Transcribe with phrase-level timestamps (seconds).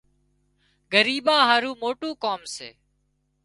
[0.91, 2.69] ڳريٻان هارو موٽُون ڪام سي